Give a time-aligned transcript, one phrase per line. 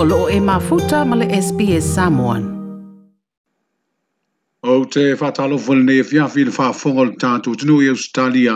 [0.00, 2.42] o loo e mafuta ma le SPS Samoan.
[4.62, 8.54] O te whatalofo le nei fiafi le whaafonga le tātou tunu i Australia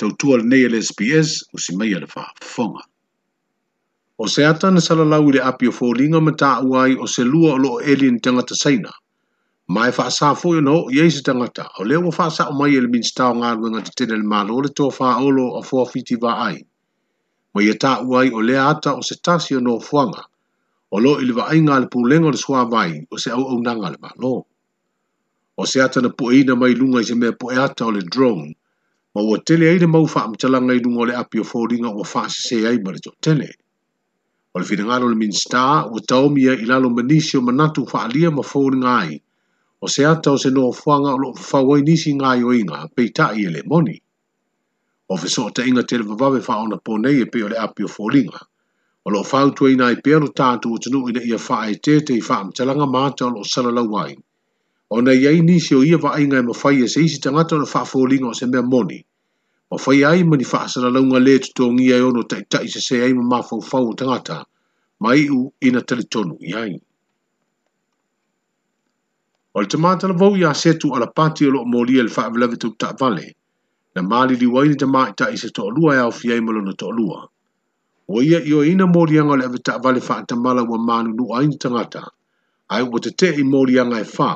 [0.00, 2.80] tautua le nei le SPS o si meia le whaafonga.
[4.18, 7.52] O se atana salalau i le api o fōlinga ma tā uai o se lua
[7.58, 8.88] o loo elin tangata saina.
[9.68, 12.70] Mai wha sa fo yo no ye se tangata o le wha sa o mai
[12.80, 16.32] le min ngā ruenga te le malo le tō wha olo a fō fiti va
[16.48, 16.58] ai.
[17.54, 20.24] Mai ye tā uai o le ata o se tasi o no fuanga
[20.90, 23.92] o lo i le vaaiga a le pulenga o le suavai o se auaunaga a
[23.96, 24.34] le malo
[25.56, 28.54] o se a tana poeina mai luga i se mea poeata o le drone
[29.14, 32.04] ma ua tele ai le mau faamatalaga i luga o le api o foliga ua
[32.14, 33.48] faasesē ai ma le toʻatele
[34.54, 38.30] o le finagalo o le minista ua taomi ai i lalo manisi o manatu faaalia
[38.32, 39.20] ma foliga ai
[39.80, 43.60] o se ata o se noafuaga o loo fafau ai nisi gaioiga peitaʻi e le
[43.68, 43.96] moni
[45.08, 48.40] o fesoʻotaʻiga te le vavave faaona po nei e pei o le api o foliga
[49.08, 53.22] o loo fautua ina e pea no tatou atunuu ina ia faae tetei faamatalaga mata
[53.26, 54.12] o loo salalau ai
[54.96, 58.34] ona iai nisi o ia vaaiga e mafai e se isi tagata ona faafoliga o
[58.40, 58.98] se mea moni
[59.72, 63.94] mafai ai ma ni faasalalauga lē totogia e ono taʻitaʻi se ai ma mafaufau o
[64.02, 64.36] tagata
[65.02, 66.72] ma u ina talitonu i ai
[69.56, 73.26] o le tamā talavou iā setu alapati o loo molia i le faavelave tautaʻavale
[73.94, 77.24] na maliliu ai le tamā itaʻi se toʻalua e aofi ai ma lona toʻalua
[78.10, 78.40] Ua ia
[78.86, 82.00] moliaga o le ave faatamala whaatamala ua mānunu aini tangata,
[82.72, 84.32] ai ua te te i e fā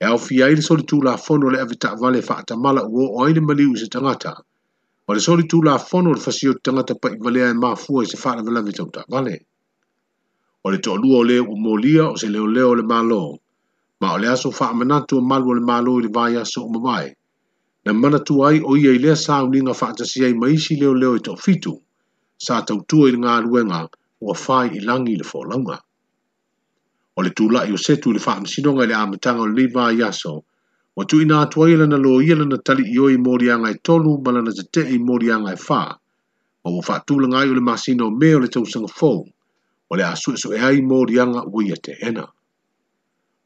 [0.00, 3.40] e au ai le soli o la fono le ave taavale whaatamala ua o le
[3.40, 4.32] maliu i se tangata,
[5.06, 8.06] ma le soli o la fono le fasio tangata pa i valea e māfua i
[8.06, 9.36] se faalavelave tautaʻavale
[10.64, 13.36] O le toʻalua o le ua molia o se leo leo le malo
[14.00, 17.08] ma o le aso faamanatu o malu o le malo i le vaiaso aso o
[17.84, 21.83] na manatua ai o ia i lea sauniga faatasi i ma leo leo i toʻafitu
[22.44, 23.78] sa tautua i ngā luenga
[24.28, 25.76] ua whai i langi le fōlaunga.
[27.16, 30.34] O le tūla i o setu le whaamasinoga i le amatanga o lewa i aso,
[30.98, 34.16] o tu ina atua i lana lo i lana tali i oi morianga i tolu
[34.24, 35.80] ma lana te te i morianga i wha,
[36.64, 39.22] ma ua whaatula ngai o le masino me o le tausanga fōu,
[39.90, 42.26] o le asu esu e ai morianga ua ia te ena.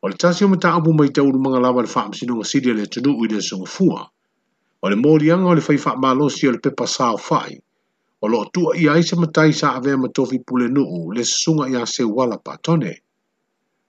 [0.03, 3.11] O le tasi o mata abu mai tauru mga lawa le whaamasinoga siria le tunu
[3.19, 4.01] ui le sungafua,
[4.83, 7.59] o le morianga o le whaifa malosi o le pepa sao whai,
[8.21, 11.87] O lo tua ia i se matai sa avea matofi pule nuu le sunga ia
[11.87, 12.93] se wala patone.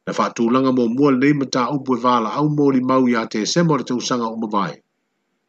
[0.06, 0.14] Na
[0.54, 3.84] langa mo mua nei mata upu e vala au li mau ia te semo le
[3.84, 4.76] tausanga o mawai.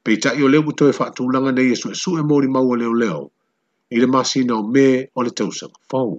[0.02, 0.94] Pei i o leo kuto e
[1.32, 3.24] langa nei esu e su e li mau o leo leo.
[3.90, 6.12] I le masina o me o le tausanga fau.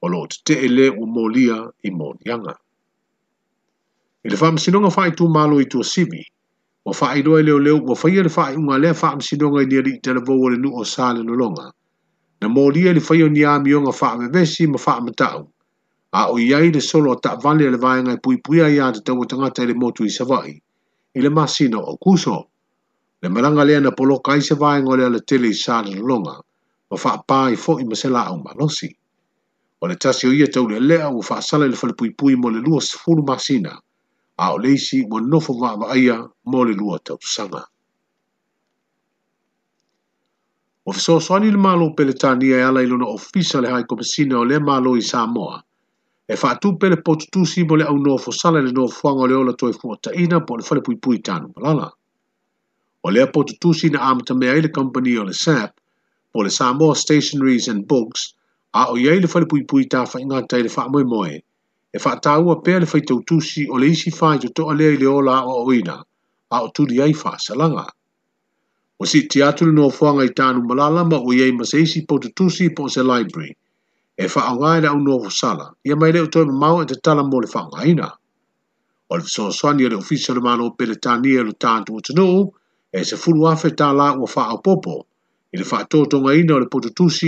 [0.00, 2.54] O lo te te e le mo lia i mōrianga.
[4.24, 6.22] I le whāmasinonga whai tu malo i tu sibi.
[6.86, 9.90] wa fai doa leo leo wa fai ele fai unga lea fai msinonga ni ali
[9.94, 11.72] itele vau ole nu o sale no longa.
[12.40, 15.50] Na mori ele fai o ni a mionga fai mevesi ma fai matau.
[16.12, 19.18] A o iai le solo a takvale ele vai ngai pui pui a iade tau
[19.26, 20.62] tangata ele motu i savai.
[21.14, 22.44] Ile masina o kuso.
[23.22, 26.38] Le maranga lea na polo kai se vai ngole ale tele i sale no longa.
[26.90, 28.90] Ma fai pai fo i masela au malosi.
[29.82, 32.48] O le tasio ia tau le lea u fai sale le fai pui pui mo
[32.50, 33.70] le lua sifuru masina.
[33.74, 33.85] masina
[34.44, 36.16] a o leisi mo nofo maa aia
[36.50, 37.62] mo le lua tau sanga.
[40.88, 44.44] O fiso soani le malo pele tani e ala ilona ofisa le hai komisina o
[44.50, 45.56] le malo i Samoa,
[46.32, 49.36] e fatu pele potutu si mo le au nofo sala le nofo fuanga o le
[49.42, 51.88] ola toi fua taina po le fale pui pui tanu malala.
[53.06, 55.72] O le potutu si na amata mea ile company o le SAP,
[56.32, 58.20] po le Samoa Stationaries and Books,
[58.78, 61.34] a o yei le fale pui pui ta fa ingatai le fa moe moe,
[61.96, 64.92] e fa taua pe le fai tau tusi o le isi fai to toa lea
[64.96, 65.96] i le ola o oina,
[66.54, 67.86] a o turi ai fa salanga.
[69.00, 72.28] O si ti atulu no fuanga i tānu malalama o iei masa isi po tu
[72.36, 73.56] tusi po se library,
[74.16, 77.22] e fa angai na unu o sala, ia mai le toi mau e te tala
[77.24, 77.60] mo le fa
[77.92, 78.08] ina.
[79.08, 81.96] O le fiso swani e le ofisa le mano pe le tani e le tānu
[81.96, 82.28] o tanu,
[82.92, 84.94] e se fulu afe tā la ua fa au popo,
[85.48, 86.78] i le fa tōtonga ina o le po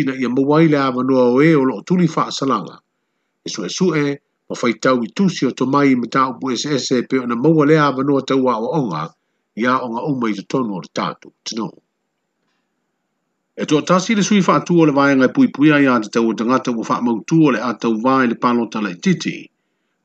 [0.04, 2.76] na ia mawai le awa noa o e o lo tuli fa salanga.
[3.40, 6.30] E e su e, su e ma fai tau i tusi o tomai ma tau
[6.40, 9.02] pu SS pe ona maua lea avanoa tau a o onga
[9.62, 11.68] ia onga uma i tonu o tatu, tino.
[13.60, 16.08] E tō tasi le sui wha tua le vāenga i pui pui ai aia te
[16.16, 19.50] tau o tangata ua wha mau tua le atau vai le pālota le titi,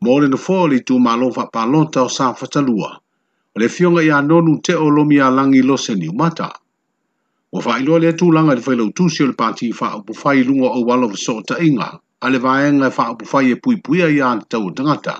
[0.03, 2.91] mōre na fōa li tū mālo wha pālota o sā whatalua,
[3.55, 6.49] o le fionga i anonu te o lomi a langi lose ni mata.
[7.53, 10.43] Ua wha ilua le atu langa le whailau tūsio le pāti i wha upu whai
[10.43, 11.93] lunga o walo vā sōta inga,
[12.23, 14.17] a le vaenga fa apu fai e pui pui ai
[14.51, 15.15] ta o tangata.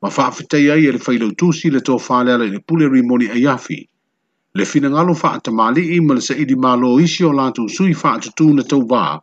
[0.00, 2.88] Ma fa afitei ai e le fai lau tusi le tō fale ala le pule
[2.88, 3.80] rimoni ai e afi.
[4.56, 7.92] Le fina ngalo fa atamali i ma le sa idi malo isi o tu sui
[7.94, 9.20] fa atutu na tau va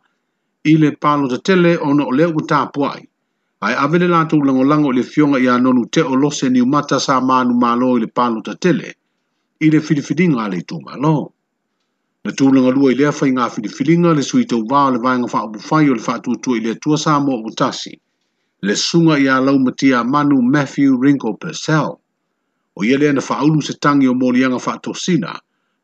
[0.64, 3.02] i le palo ta tele o na o leo ku tāpu ai.
[3.64, 7.18] Ai avele lantu lango lango le ya no anonu te o lose ni mata sa
[7.20, 8.88] ma nu malo i le palo ta tele
[9.60, 11.32] i le fidifidinga ale tu malo.
[12.28, 15.62] Na tūlanga lua i lea fai ngā filifilinga le sui tau le vāinga wha upu
[15.66, 17.92] fai o le wha tūtua i lea tua sāmo o tasi.
[18.70, 21.94] Le sunga i a lau matia manu Matthew Rinko Purcell.
[22.76, 25.32] O ia lea na wha aulu se tangi o mōlianga wha tōsina,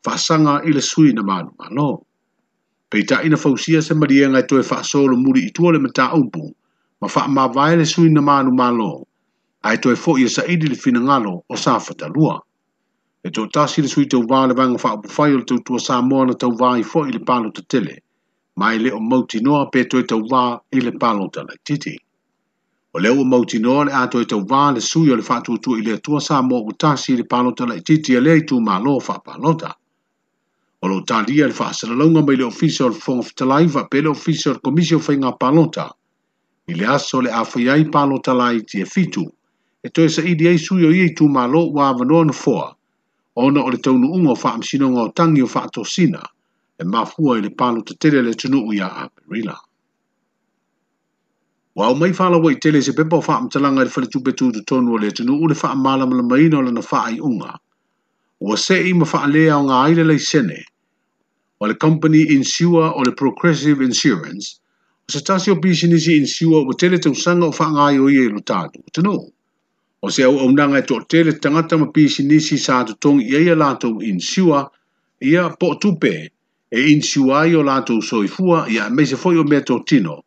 [0.06, 1.88] wha sanga i le sui na manu malo.
[2.90, 6.10] Pei ta ina fausia se maria ngai toi wha sōlo muri i tua le mata
[6.20, 6.44] umpu,
[7.00, 8.92] ma wha ma vai le sui na manu malo.
[9.64, 12.36] Ai toi fo i sa idili fina ngalo o sa fata lua
[13.26, 15.58] e tō tāsi le sui tau wā le wanga wha upu whai o le tau
[15.66, 17.94] tua sā moa na tau wā i fo i le pālo te tele,
[18.62, 20.42] mai e le o mauti noa pē tō e tau wā
[20.78, 21.94] i le pālo te lai titi.
[22.94, 25.40] O leo o mauti noa le ato e tau wā le sui o le wha
[25.48, 28.14] tua tua i le tua sā moa o tāsi i le pālo te lai titi
[28.14, 29.72] a e le i tū mā lo o wha pālo ta.
[30.84, 33.66] O lo tā lia le wha asana launga mai le ofisa o le fonga fitalai
[33.74, 35.90] wha pē le ofisa o le komisi o whainga pālo ta.
[36.70, 39.26] I le aso le awhaiai pālo te lai ti e fitu,
[39.82, 42.30] e tō e sa i di ei sui o i tū mā lo wā vanoa
[42.30, 42.70] na fōa.
[43.36, 46.22] Ona o le taunu ungo wha amsinonga o tangi o wha sina
[46.80, 49.56] e mafua i le palo te tele le tunu ia a Perila.
[51.76, 54.64] Wa o mai whala wai tele se pepa o wha i le whale tupe tūtu
[54.66, 57.58] tonu o le tunu u le wha amala mala maina o na wha ai unga.
[58.40, 60.64] Ua se i ma wha lea o ngā aile lei sene
[61.60, 64.56] o le company insua o le progressive insurance
[65.08, 68.28] o se tasi o bisinisi insua o tele tausanga o wha ngai o i e
[68.32, 68.80] lutatu.
[68.92, 69.28] Tunu.
[70.06, 73.40] o se au au nanga e tō tele tangata ma pisi nisi sa tutong ia
[73.42, 74.70] ia lātou in siwa,
[75.20, 76.30] ia po tupe
[76.70, 80.22] e in siwa i o lātou soifua ia me se foi o mea tō tino.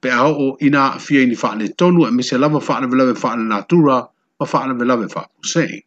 [0.00, 3.16] Pe a o ina a fia ini whaane tonu e me se lava whaane velawe
[3.16, 3.96] whaane natura
[4.40, 5.80] ma whaane velawe whaane sei.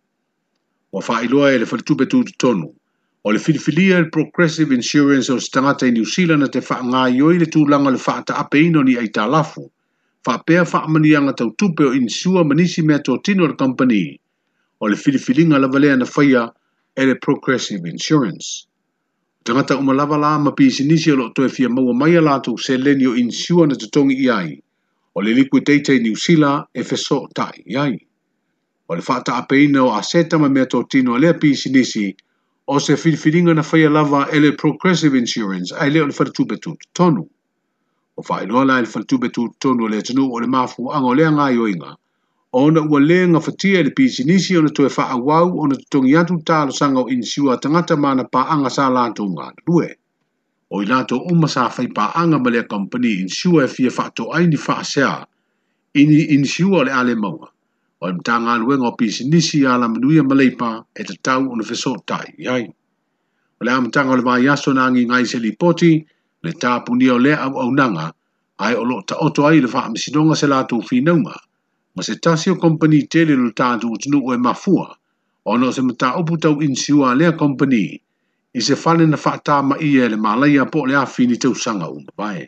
[0.91, 2.73] Wa whaailoa e le whaitupe tū tonu.
[3.23, 7.37] O le filifilia le Progressive Insurance o se tangata i New Zealand te whaangā i
[7.45, 9.61] le tūlanga le whaata ape ino ni ai talafu.
[9.61, 9.71] lafu
[10.25, 14.19] whapea whaamanianga tau tupe o insua manisi mea tō tino le company
[14.79, 16.51] o le filifilinga lavalea na whaia
[16.95, 18.65] e le Progressive Insurance.
[19.43, 23.05] Tangata uma lava la ma pisi nisi alo toe fia maua mai alatu se leni
[23.07, 24.51] o insua na tatongi i ai
[25.15, 27.97] o le liquidate i niusila e feso ta i ai.
[28.89, 32.15] O le whata apeina o aseta ma mea tō tino a lea pisi nisi
[32.67, 36.87] o se filifilinga na whaia lava e le Progressive Insurance ai leo le whatatupe tutu
[36.93, 37.29] tonu
[38.17, 41.25] o fa ilo la il fatu betu tonu le tonu o le mafu ango le
[41.35, 41.89] nga yoinga
[42.53, 46.99] ona ua lenga fatia le pisinisi ona toe faa wau ona tongi atu talo sanga
[47.01, 49.89] o insiwa tangata mana pa anga sa lanto nga lue.
[50.73, 54.57] O ilato umma sa fai pa anga malea company insiwa e fia fato ai ni
[54.57, 55.25] faa sea
[55.93, 57.47] ini insiwa le ale maua.
[58.01, 62.65] O im tanga lue ngo pisinisi ala manuia malei pa e tatau ona fesotai, yai.
[63.61, 66.05] O le am tanga le vai yaso nangi ngai se li poti,
[66.47, 68.07] le tapuni o le au au nanga
[68.63, 71.33] ai o lo ta oto ai le faa misidonga se la tu finauma
[71.95, 74.87] ma se tasio company tele lo tatu utinu oe mafua
[75.49, 77.83] o no se mta upu tau insiua lea company
[78.57, 81.87] i se fale na faa ta ma ia le malaya po le afini tau sanga
[81.97, 82.43] uma vae.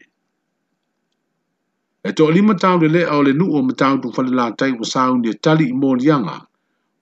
[2.08, 4.72] E to lima tau le lea o le nu o mtau tu fale la tai
[4.80, 6.38] wa saun dia e tali i mori anga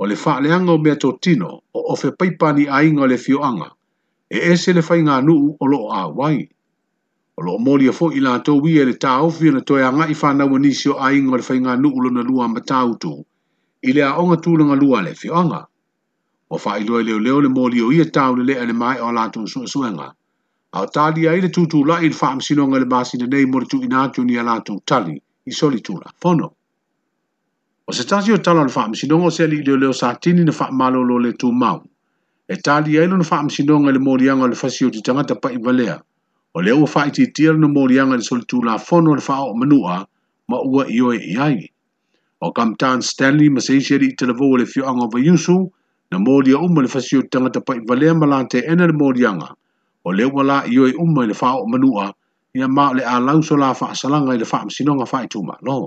[0.02, 3.70] o le faa leanga o mea to tino o ofe paipani ainga le fio anga
[4.36, 6.38] e ese le fai ngā nuu o loo a wai.
[7.39, 10.94] o loo molia e foʻi latou ia le taofi ona toeagaʻi fanaua e nisi o
[11.08, 13.12] aiga o le faiganuu lona lua matautu
[13.86, 15.60] i le aʻoga tulagalua lua le fioaga
[16.50, 20.08] ua faailoa i leoleo le molio ia tau le mae o latou suʻesuʻega
[20.74, 24.01] a o tali ai le tutulaʻi i le faamasinoga i le nei mo le tuuina
[24.10, 26.50] atu a latou tali i soli tulafono
[27.86, 30.51] o se tasi o tala o le faamasinoga o se alii leoleo sa tini na
[30.51, 31.86] faamalōlō le tumau
[32.50, 35.62] e tali ai lona faamasinoga i le moliaga o le fasi o te tagata paʻi
[35.62, 36.01] valea
[36.56, 39.98] O leo wha i titiara na mōrianga ni solitu la fono le whao manua
[40.50, 41.70] ma ua i i ai.
[42.42, 45.58] O kamtan Stanley ma seiseri i televo le fio anga wa yusu
[46.12, 49.50] na mōri a uma le fasio tangata pa i valea malante ena le mōrianga
[50.06, 52.13] o leo wala i oe uma le whao manua
[52.56, 55.58] ia mao le a lauso la wha asalanga i le wha msinonga wha i tuma
[55.62, 55.77] lo.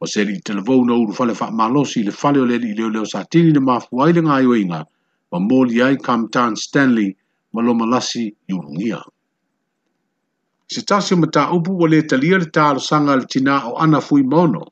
[0.00, 2.88] O seri i televo na uru fale wha malosi le fale o le li leo
[2.90, 4.80] leo sa tini na mafuai nga ngai inga
[5.32, 7.12] ma mōri i kamtan Stanley
[7.52, 8.32] ma lo malasi
[10.68, 14.00] se tasi o mata upu o le talia le talo sanga le tina o ana
[14.00, 14.62] fui mono,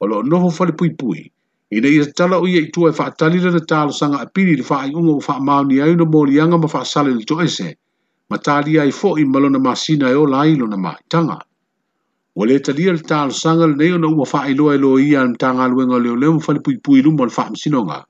[0.00, 1.30] o lo noho fale pui pui.
[1.72, 4.84] Ine ia tala o ia itua e wha talira le talo sanga apiri le wha
[4.86, 7.76] iunga o wha maoni ai no mori anga ma wha sale le toese,
[8.30, 11.38] ma tali ai fo i malona ma sina e o lailo na ma itanga.
[12.34, 15.34] O le talia le talo sanga le neyo na uma wha e ilo ia na
[15.36, 18.04] tanga luenga leo leo ma fale pui pui luma le wha msinonga.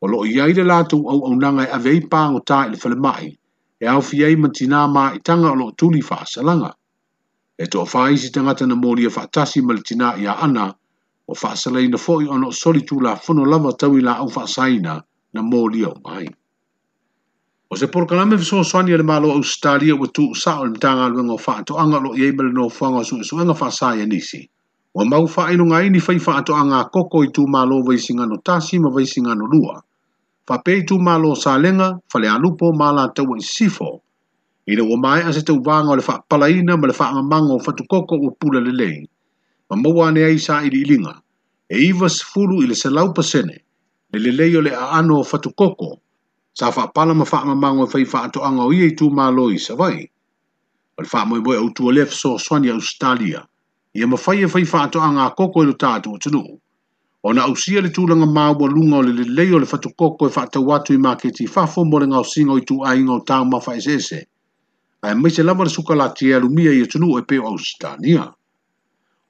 [0.00, 3.37] O lo ia lato au au nanga e aveipa ngota i le fale mai,
[3.80, 6.72] e awhi ai ma i tanga o tuli fa faasalaga
[7.58, 10.74] e toʻafāisi tagata na molia faatasi tasi le i a ana
[11.28, 11.32] o
[11.88, 16.26] na fo i ono soli tulafono lava tau i fa saina na molia o mai
[17.70, 21.98] o se porokalame swani le malo au sa o tuusaʻo le matagaluega fa faatoʻaga anga
[22.02, 24.50] lo i ai no le nofoaga o e suʻesuʻega fa ia nisi
[24.94, 29.82] ua mau inu ngai ni fai anga koko i tumālo vaisigano tasi ma vaisigano lua
[30.48, 34.00] whapeitu mā lo sā lenga whale alupo mā la tau i sifo.
[34.66, 37.54] I le o mai ase tau wānga o le wha palaina ma le wha amango
[37.58, 39.00] o whatukoko o pula le lei.
[39.70, 41.12] Ma mawa ne ai sā i ilinga.
[41.68, 43.58] E iwa sifuru i le se pasene
[44.12, 45.98] le le leo le a ano o whatukoko
[46.54, 49.28] sa wha pala ma wha amango e whai wha ato anga o iei tū mā
[49.34, 50.00] lo i sa vai.
[50.96, 53.44] Ma le wha moe moe au tua lef so swani Australia.
[53.96, 56.58] Ia ma whai e whai wha ato anga a koko i lo tātu o tunuu
[57.22, 60.98] ona ausia le tulaga maualuga o le lelei o le fatukoko e faatau watu i
[60.98, 64.26] maketi fafo mo le ngausinga o ituaiga o tauma faeseese
[65.02, 68.32] ae mai se lava le sukalatia e alumia ia tunuu e pe o ausitania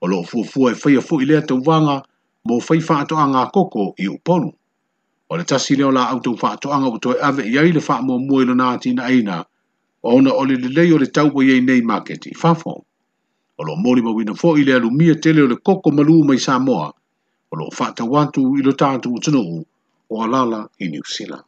[0.02, 2.02] o loo fuafua e faia foʻi lea tauvaga
[2.44, 4.52] mo fai faatoʻaga anga koko i upolu
[5.30, 8.68] o le tasi lea o anga faatoʻaga ua ave i ai le faamuamua i lona
[8.70, 9.44] atinaaina
[10.02, 12.84] ona o le lelei o le taua yei nei maketi fafo
[13.58, 16.92] o loo molimauina foʻi i le alumia te o le koko ma lu mai samoa
[17.50, 19.40] o lo fata watu i lo tātu o tunu
[20.10, 21.44] o alala i New Zealand.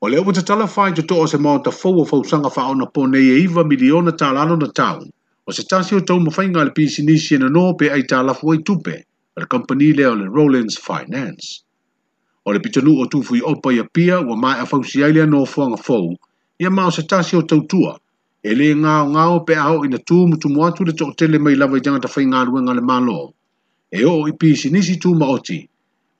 [0.00, 2.74] O le ta tala fai te toa se mao ta fau o fau sanga fao
[2.74, 5.04] na pone e iwa miliona ta lano na tau.
[5.46, 8.22] O se tasi o tau mawhainga le pisi nisi e na no pe ai ta
[8.22, 9.04] lafu ai tupe
[9.36, 11.62] le company le o le Rollins Finance.
[12.44, 15.22] O le pitanu o tufu i opa i apia wa mai a fau si aile
[15.22, 16.14] a no fuanga fau
[16.58, 17.96] ia mao se tasi o tau tua.
[18.44, 21.80] E le ngao ngao pe ao ina tu mutumuatu le toa tele mai lava i
[21.80, 23.32] janga ta fai ngā ruenga le maloo
[23.94, 25.68] e o i pisi nisi tu maoti.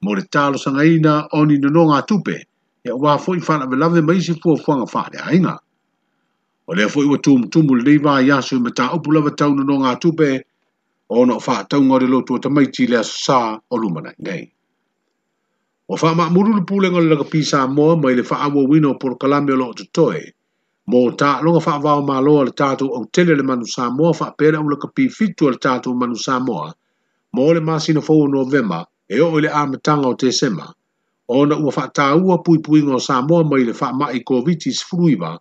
[0.04, 2.36] Mo le talo sanga ina o ni nono ngā tupe,
[2.84, 5.56] e o wafo i whana velawe ma isi fua fuanga whare a inga.
[6.68, 9.54] O lea fua iwa tumu tumu le leiva i asu me ta upu lawa tau
[9.56, 10.42] nono ngā tupe,
[11.08, 14.44] o no wha tau ngore lotu o tamaiti lea sa o lumana ngai.
[15.88, 18.98] O wha maa muru le pūlenga le laka pisa moa mai le wha awa wino
[19.00, 20.20] por kalame o loo tutoe,
[20.92, 24.12] mō tā longa wha vau mā loa le tātou au tele le manu sa moa
[24.12, 26.74] wha pera o laka pifitu le tātou manu sa moa,
[27.34, 30.66] mole masino fo no vema e o i am tanga o tesema
[31.28, 32.92] ona ua faataua puipuiga
[33.28, 35.38] mo ile mai le faamaʻi is sefuluiva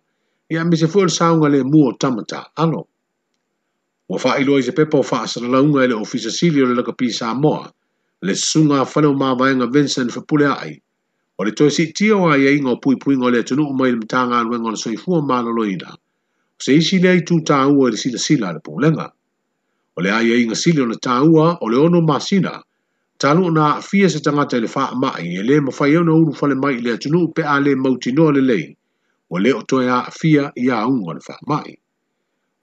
[0.50, 2.88] ia e se foʻi le sauga lemua o tamata alo
[4.08, 4.72] ua faailoa i se
[5.04, 7.66] fa sa la e le ofisasili silio le pisa mo
[8.24, 10.10] le no ma o nga vincent
[10.62, 10.82] ai
[11.38, 14.64] o le tio siitia o aiaiga e o puipuiga ngo le tanga mai le matagaluega
[14.66, 15.96] o le soifua lo o
[16.64, 19.12] se isi lea i tutāua i e le sila sila le pulenga
[19.98, 22.52] O le aia iga sili ona tāua o le ono masina,
[23.20, 26.54] talu na fia se tagata i le faa e lē mafai au na uru fale
[26.62, 28.64] mai le atunuu pe a lē mautinoa lelei
[29.30, 31.74] ua lē o toe aafia fia uga o le faamaʻi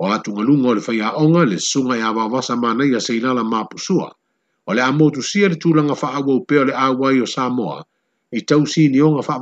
[0.01, 4.09] O atugaluga o le faiaʻoga le susuga i a wawasa mana seilala mapusua,
[4.67, 7.83] o le a motusia le tulaga faaauau pea o le awai o Samoa,
[8.31, 9.37] i tau si ni onga faa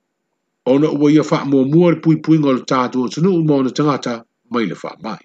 [0.65, 4.75] ona ua ia faamuamua le puipuiga o le tatou atunuu ma ona tagata mai le
[4.83, 5.17] wha mai.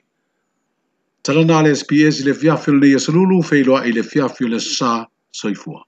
[1.22, 5.84] Talana le SPS le fiafio le iasalulu feiloa i le fiafio le sa soifua.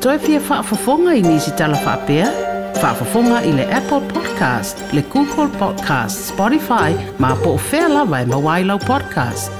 [0.00, 2.26] Toi pia whaafafonga i nisi tala whaapea?
[2.82, 8.22] Whaafafonga i le Apple Podcast, le Google Podcast, Spotify, ma po o whea lawa i
[8.22, 9.59] e mawailau podcast.